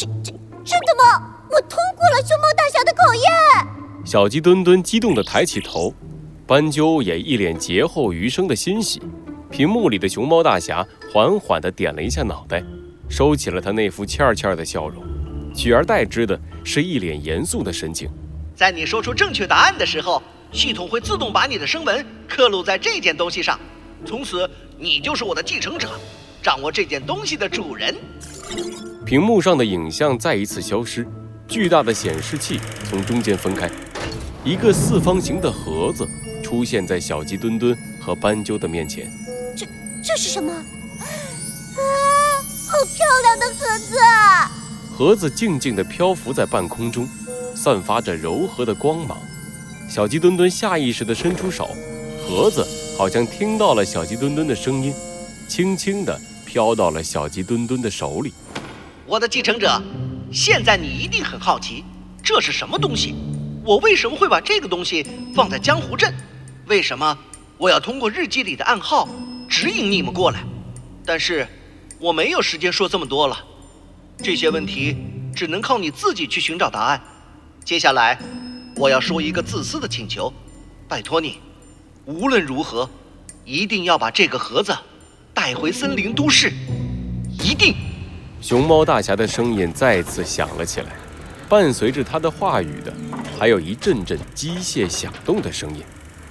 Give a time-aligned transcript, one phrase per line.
[0.00, 0.34] 真真
[0.64, 1.30] 真的吗？
[1.50, 4.02] 我通过了熊猫大侠的考验！
[4.06, 5.92] 小鸡墩墩激动地抬起头，
[6.46, 9.02] 斑鸠也一脸劫后余生的欣喜。
[9.50, 12.64] 屏幕里的熊猫大侠缓缓地点了一下脑袋，
[13.10, 15.04] 收起了他那副欠欠的笑容，
[15.54, 18.08] 取而代之的是一脸严肃的神情。
[18.56, 23.60] 在你说出正确答案的时候，系统会自动把你的声纹刻录在这件东西上，
[24.06, 25.90] 从此你就是我的继承者，
[26.42, 27.94] 掌握这件东西的主人。
[29.04, 31.06] 屏幕上的影像再一次消失，
[31.48, 33.68] 巨大的显示器从中间分开，
[34.44, 36.06] 一个四方形的盒子
[36.42, 39.10] 出现在小鸡墩墩和斑鸠的面前。
[39.56, 39.66] 这
[40.04, 40.52] 这是什么？
[40.52, 40.62] 啊，
[42.68, 43.96] 好漂亮的盒子！
[44.94, 47.08] 盒子静静地漂浮在半空中，
[47.54, 49.18] 散发着柔和的光芒。
[49.88, 51.70] 小鸡墩墩下意识地伸出手，
[52.22, 52.64] 盒子
[52.96, 54.94] 好像听到了小鸡墩墩的声音，
[55.48, 58.32] 轻轻地飘到了小鸡墩墩的手里。
[59.06, 59.82] 我的继承者，
[60.32, 61.84] 现在你一定很好奇，
[62.22, 63.14] 这是什么东西？
[63.64, 66.14] 我为什么会把这个东西放在江湖镇？
[66.66, 67.18] 为什么
[67.58, 69.08] 我要通过日记里的暗号
[69.48, 70.44] 指引你们过来？
[71.04, 71.46] 但是
[71.98, 73.36] 我没有时间说这么多了，
[74.22, 74.96] 这些问题
[75.34, 77.02] 只能靠你自己去寻找答案。
[77.64, 78.18] 接下来，
[78.76, 80.32] 我要说一个自私的请求，
[80.88, 81.38] 拜托你，
[82.04, 82.88] 无论如何，
[83.44, 84.76] 一定要把这个盒子
[85.34, 86.52] 带回森林都市，
[87.42, 87.74] 一定。
[88.40, 90.86] 熊猫大侠的声音再次响了起来，
[91.46, 92.92] 伴随着他的话语的，
[93.38, 95.84] 还有一阵阵机械响动的声音。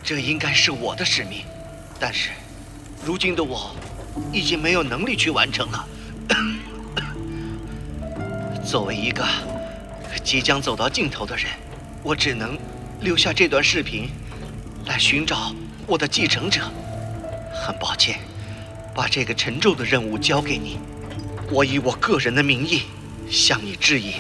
[0.04, 1.44] 这应该是我的使命，
[2.00, 2.32] 但是，
[3.06, 3.76] 如今的我，
[4.34, 5.88] 已经没有能力去完成了。
[8.66, 9.24] 作为一个
[10.24, 11.46] 即将走到尽头的人，
[12.02, 12.58] 我只能
[13.02, 14.10] 留下这段视频，
[14.88, 15.54] 来寻找
[15.86, 16.62] 我的继承者。
[17.54, 18.20] 很抱歉，
[18.96, 20.80] 把这个沉重的任务交给你。
[21.52, 22.84] 我以我个人的名义，
[23.28, 24.14] 向你致以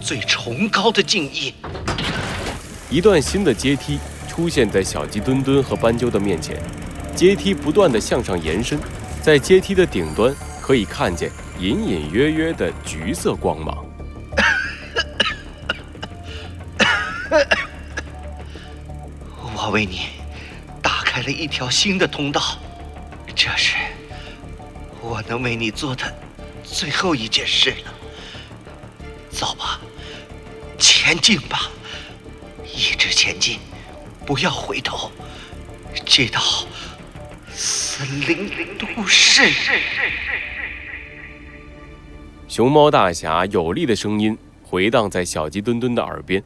[0.00, 1.54] 最崇高的敬意。
[2.90, 6.60] 一段新的阶梯出现在小鸡墩墩和斑鸠的面前，
[7.14, 8.80] 阶梯不断的向上延伸，
[9.22, 13.86] 在阶梯的顶端可以看见隐隐约约的橘色光芒。
[19.54, 20.06] 我为你
[20.82, 22.58] 打开了一条新的通道，
[23.36, 23.76] 这是
[25.00, 26.12] 我能为你做的。
[26.72, 27.92] 最后一件事了，
[29.30, 29.78] 走吧，
[30.78, 31.70] 前进吧，
[32.64, 33.58] 一直前进，
[34.24, 35.12] 不要回头，
[36.06, 36.40] 直到
[37.52, 39.42] 森林都市。
[42.48, 46.42] 熊猫大侠有力的声音回荡在小鸡墩墩的耳边，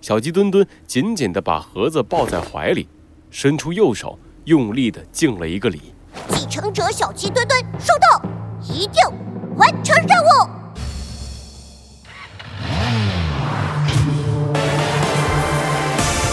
[0.00, 2.88] 小鸡墩墩紧紧的把盒子抱在怀里，
[3.30, 5.92] 伸出右手，用力的敬了一个礼。
[6.30, 8.22] 继承者小鸡墩墩收到，
[8.62, 9.35] 一定。
[9.56, 10.26] 完成任务。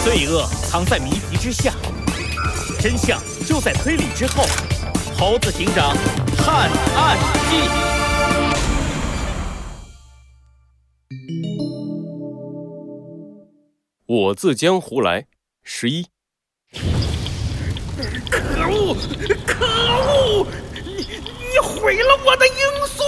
[0.04, 1.72] 罪恶藏在谜题之下，
[2.78, 4.44] 真相就在推理之后。
[5.16, 5.96] 猴子警长
[6.36, 7.16] 探案
[7.48, 7.56] 记。
[14.06, 15.26] 我自江湖来，
[15.62, 16.06] 十一。
[18.30, 18.96] 可恶！
[19.46, 20.46] 可恶！
[21.54, 23.04] 你你毁了我的罂粟！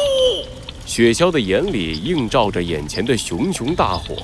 [0.87, 4.15] 雪橇的眼里映照着眼前的熊熊大火，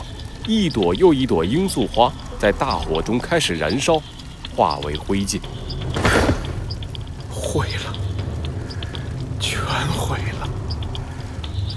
[0.46, 4.00] 一朵又一朵罂粟花在大火中开始燃烧，
[4.54, 5.40] 化为灰烬。
[7.28, 7.92] 毁了，
[9.40, 10.48] 全毁了！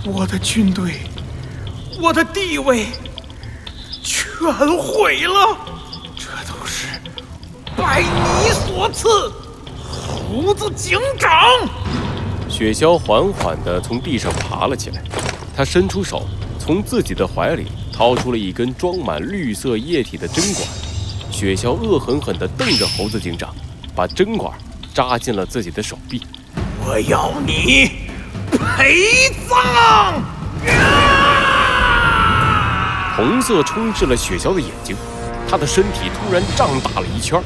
[0.05, 0.99] 我的军队，
[1.99, 2.85] 我的地位，
[4.03, 4.31] 全
[4.77, 5.57] 毁了！
[6.15, 6.89] 这都是
[7.75, 9.31] 拜你所赐，
[9.81, 11.41] 胡子警长！
[12.57, 15.01] 雪橇缓缓地从地上爬了起来，
[15.53, 16.25] 他伸出手，
[16.57, 20.65] 从自己的怀里掏出了一根装满绿色液体的针管。
[21.29, 23.53] 雪橇恶狠狠地瞪着猴子警长，
[23.93, 24.57] 把针管
[24.93, 26.21] 扎进了自己的手臂。
[26.85, 27.91] 我要你
[28.49, 30.23] 陪葬！
[33.17, 34.95] 红色充斥了雪橇的眼睛，
[35.49, 37.43] 他的身体突然胀大了一圈。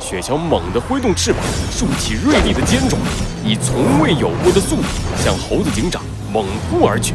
[0.00, 2.96] 雪橇猛地挥动翅膀，竖起锐利的尖爪，
[3.44, 4.82] 以从未有过的速度
[5.18, 6.02] 向猴子警长
[6.32, 7.14] 猛扑而去。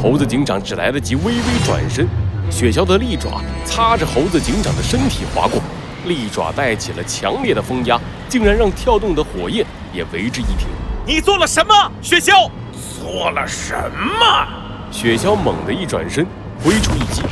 [0.00, 2.08] 猴子警长只来得及微微转身，
[2.50, 5.60] 雪橇的利爪擦着猴子警长的身体划过，
[6.06, 10.68] 利爪带起了强烈的风压，竟然让跳动的火焰也为之一停。
[11.04, 12.48] 你做了什么，雪橇？
[13.02, 13.74] 做了什
[14.20, 14.46] 么？
[14.92, 16.24] 雪橇猛地一转身，
[16.62, 17.22] 挥出一击，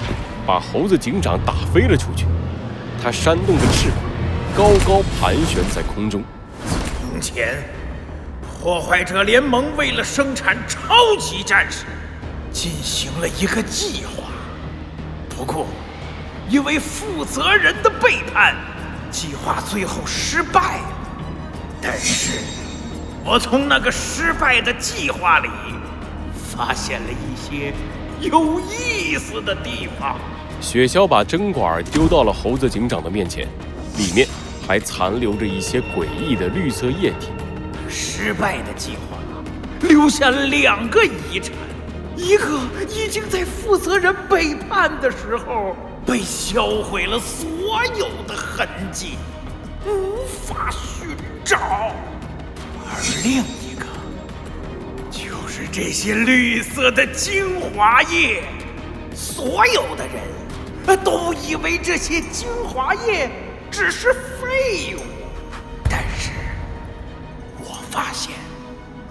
[0.44, 2.26] 把猴子警长打飞了出去。
[3.00, 3.98] 他扇动着翅膀。
[4.56, 6.24] 高高盘旋在空中。
[6.98, 7.62] 从前，
[8.42, 11.84] 破坏者联盟为了生产超级战士，
[12.50, 14.30] 进行了一个计划。
[15.28, 15.66] 不过，
[16.48, 18.56] 因为负责人的背叛，
[19.10, 20.88] 计划最后失败了。
[21.82, 22.38] 但是，
[23.26, 25.50] 我从那个失败的计划里
[26.34, 27.74] 发现了一些
[28.22, 30.16] 有意思的地方。
[30.62, 33.46] 雪橇把针管丢到了猴子警长的面前，
[33.98, 34.26] 里面
[34.66, 37.28] 还残留着一些诡异的绿色液体。
[37.88, 39.16] 失败的计划
[39.88, 41.52] 留下两个遗产，
[42.16, 42.58] 一个
[42.88, 49.18] 已经在负责人背叛的时候被销毁了所有的痕迹，
[49.86, 51.58] 无法寻找；
[52.84, 53.86] 而另一个
[55.10, 58.42] 就是这些绿色的精华液，
[59.14, 63.30] 所有的人都以为这些精华液
[63.70, 65.00] 只是废物，
[65.90, 66.30] 但是。
[67.58, 68.32] 我发现，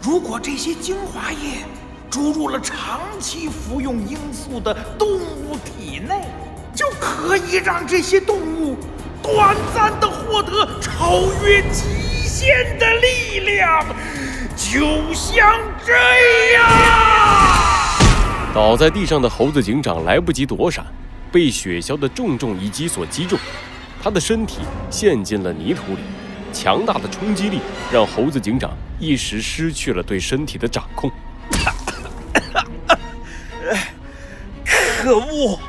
[0.02, 1.66] 如果这些精华液
[2.10, 6.22] 注入了长期服用罂粟的动物体内，
[6.74, 8.78] 就可以让这些动物
[9.22, 11.84] 短暂的获得超越极
[12.28, 13.86] 限的力量，
[14.56, 15.94] 就像这
[16.54, 16.66] 样。
[18.54, 20.86] 倒在地上的猴子警长来不及躲闪，
[21.32, 23.38] 被雪橇的重重一击所击中，
[24.06, 24.60] 他的身体
[24.92, 26.02] 陷进了泥土里。
[26.54, 27.60] 强大的冲击力
[27.92, 28.70] 让猴子警长
[29.00, 31.12] 一时失去了对身体的掌控。
[35.02, 35.60] 可恶！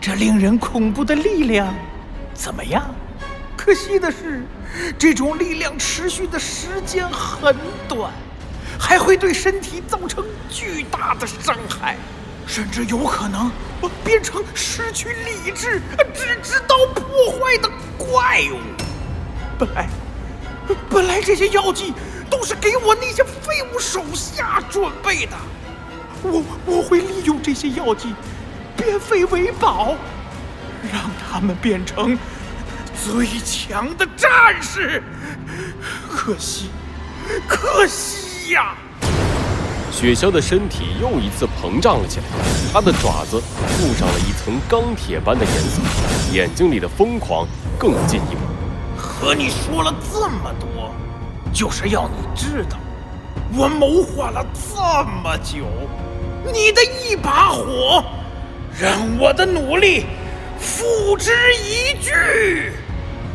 [0.00, 1.74] 这令人恐怖的力量
[2.32, 2.82] 怎么样？
[3.54, 4.46] 可惜的是，
[4.98, 7.54] 这种力量持续的时间很
[7.86, 8.10] 短，
[8.80, 11.98] 还会对身体造成巨大的伤害。
[12.46, 13.50] 甚至有可能
[14.04, 15.80] 变成失去理智、
[16.14, 18.58] 只知道破坏的怪物。
[19.58, 19.88] 本来，
[20.90, 21.92] 本来这些药剂
[22.28, 25.36] 都是给我那些废物手下准备的。
[26.22, 28.14] 我我会利用这些药剂
[28.76, 29.94] 变废为宝，
[30.92, 32.18] 让他们变成
[33.04, 35.02] 最强的战士。
[36.10, 36.70] 可惜，
[37.46, 38.74] 可惜呀！
[39.94, 42.24] 雪橇的身体又一次膨胀了起来，
[42.72, 45.80] 它的爪子附上了一层钢铁般的颜色，
[46.32, 47.46] 眼睛里的疯狂
[47.78, 48.40] 更进一步。
[48.98, 50.92] 和你说了这么多，
[51.52, 52.76] 就是要你知道，
[53.56, 54.80] 我谋划了这
[55.22, 55.64] 么久，
[56.52, 58.02] 你的一把火，
[58.76, 60.06] 让我的努力
[60.58, 62.72] 付之一炬。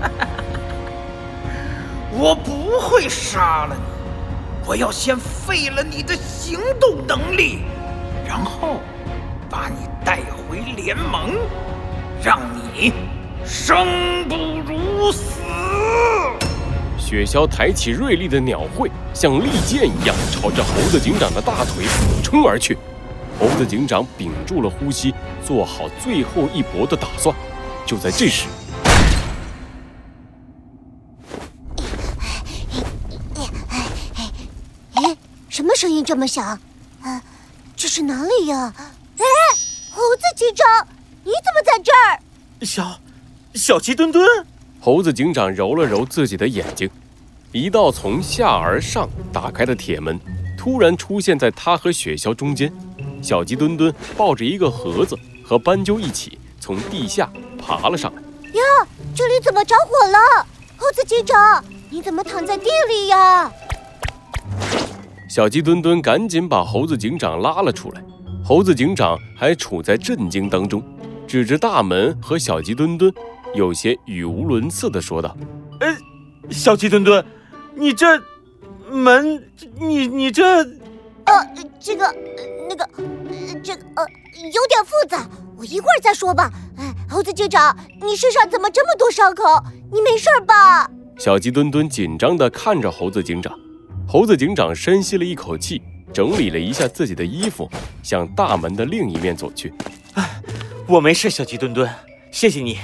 [2.11, 3.81] 我不会杀了你。
[4.69, 7.63] 我要先废了你的行动能力，
[8.23, 8.79] 然后
[9.49, 11.31] 把你带回联盟，
[12.23, 12.93] 让你
[13.43, 14.35] 生不
[14.71, 15.41] 如死。
[16.99, 22.77] 雪橇抬起锐利的鸟喙，像利剑一样朝着猴子警长的大腿俯冲而去。
[23.39, 27.35] 猴子警长屏住了呼吸，做好最后一搏的打算。
[27.87, 28.45] 就在这时，
[35.59, 36.57] 什么声音这么响？
[37.01, 37.21] 啊，
[37.75, 38.73] 这是哪里呀？
[39.17, 39.25] 哎，
[39.91, 40.87] 猴子警长，
[41.25, 42.65] 你怎么在这儿？
[42.65, 42.97] 小，
[43.55, 44.25] 小鸡墩墩。
[44.79, 46.89] 猴子警长揉了揉自己的眼睛，
[47.51, 50.17] 一道从下而上打开的铁门
[50.57, 52.71] 突然出现在他和雪橇中间。
[53.21, 55.13] 小鸡墩墩抱着一个盒子，
[55.43, 57.29] 和斑鸠一起从地下
[57.61, 58.21] 爬了上来。
[58.21, 60.47] 呀，这里怎么着火了？
[60.77, 63.51] 猴子警长，你怎么躺在地里呀？
[65.29, 68.03] 小鸡墩墩赶紧把猴子警长拉了出来，
[68.43, 70.83] 猴子警长还处在震惊当中，
[71.27, 73.13] 指着大门和小鸡墩墩，
[73.53, 75.37] 有些语无伦次地说道
[75.81, 75.95] ：“呃，
[76.49, 77.23] 小鸡墩墩，
[77.75, 78.19] 你这
[78.89, 80.43] 门，你你这……
[81.25, 81.47] 呃，
[81.79, 82.11] 这个，
[82.67, 82.89] 那个，
[83.63, 84.05] 这个呃，
[84.51, 86.51] 有点复杂，我一会儿再说吧。
[86.79, 89.43] 哎，猴子警长，你身上怎么这么多伤口？
[89.93, 93.53] 你没事吧？”小鸡墩墩紧张地看着猴子警长。
[94.11, 95.79] 猴子警长深吸了一口气，
[96.11, 97.69] 整理了一下自己的衣服，
[98.01, 99.71] 向大门的另一面走去。
[100.15, 100.41] 哎，
[100.87, 101.87] 我没事，小鸡墩墩，
[102.31, 102.79] 谢谢你，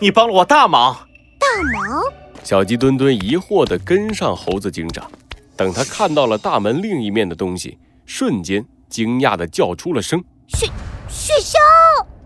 [0.00, 1.06] 你帮了我大忙。
[1.38, 2.02] 大忙？
[2.42, 5.06] 小鸡墩墩疑惑地跟上猴子警长。
[5.54, 10.66] 等他看到了大门另一面的东西，瞬间惊讶地叫出了声：“雪
[11.10, 11.58] 雪橇！”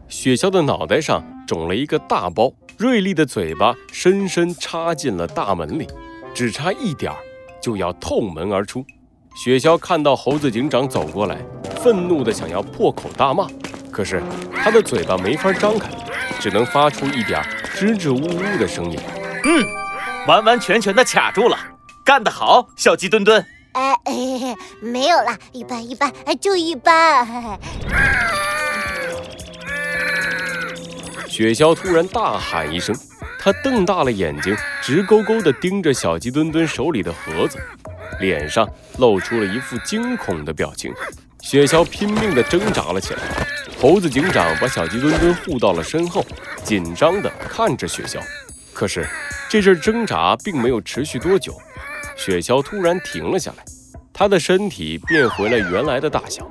[0.08, 5.88] 雪橇的脑袋上肿了一个大包，锐利的嘴巴深深插进了大门里，
[6.32, 7.18] 只差一点儿。
[7.64, 8.84] 就要透门而出，
[9.34, 11.38] 雪橇看到猴子警长走过来，
[11.82, 13.46] 愤怒的想要破口大骂，
[13.90, 14.22] 可是
[14.54, 15.88] 他的嘴巴没法张开，
[16.38, 17.42] 只能发出一点
[17.74, 19.00] 支支吾吾的声音。
[19.44, 19.66] 嗯，
[20.26, 21.56] 完完全全的卡住了，
[22.04, 23.42] 干得好，小鸡墩墩。
[23.72, 24.12] 哎哎，
[24.82, 27.58] 没有啦，一般一般，就一般。
[31.26, 32.94] 雪橇突然大喊一声，
[33.44, 37.58] 他瞪大了眼睛，直勾勾地盯着小鸡墩墩手里的盒子，
[38.18, 40.90] 脸上露出了一副惊恐的表情。
[41.42, 43.20] 雪橇拼命地挣扎了起来，
[43.78, 46.24] 猴子警长把小鸡墩墩护到了身后，
[46.64, 48.18] 紧张地看着雪橇。
[48.72, 49.06] 可是
[49.50, 51.54] 这阵挣扎并没有持续多久，
[52.16, 53.64] 雪橇突然停了下来，
[54.10, 56.50] 它的身体变回了原来的大小，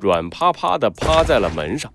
[0.00, 1.90] 软趴趴地趴在了门上。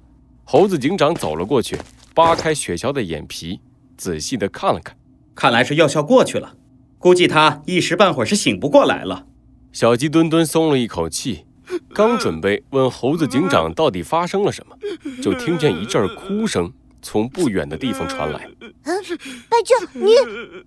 [0.46, 1.78] 猴子警长走了过去。
[2.14, 3.58] 扒开雪橇的眼皮，
[4.02, 4.98] 仔细的看了看，
[5.36, 6.56] 看来是药效过去了，
[6.98, 9.28] 估计他一时半会儿是醒不过来了。
[9.72, 11.46] 小鸡墩墩松了一口气，
[11.94, 14.76] 刚准备问猴子警长到底发生了什么，
[15.22, 18.50] 就听见一阵哭声从不远的地方传来。
[18.86, 19.04] 嗯，
[19.48, 20.16] 斑鸠，你……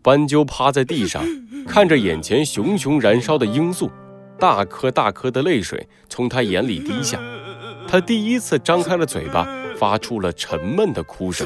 [0.01, 1.21] 斑鸠趴在地上，
[1.67, 3.91] 看着眼前熊熊燃烧的罂粟，
[4.39, 7.21] 大颗大颗的泪水从他眼里滴下，
[7.89, 9.45] 他第一次张开了嘴巴。
[9.77, 11.45] 发出了沉闷的哭声。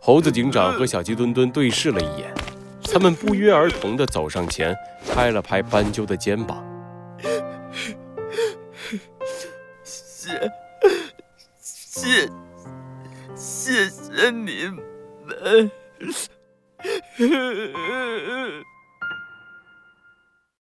[0.00, 2.32] 猴子警长和小鸡墩墩对视了一眼，
[2.84, 4.74] 他们不约而同地走上前，
[5.12, 6.64] 拍了拍斑鸠的肩膀。
[9.82, 10.50] 谢
[11.60, 12.28] 谢
[13.34, 14.70] 谢谢你
[15.24, 15.70] 们。